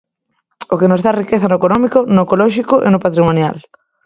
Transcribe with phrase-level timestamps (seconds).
[0.73, 3.57] O que nos dá riqueza no económico, no ecolóxico e no patrimonial.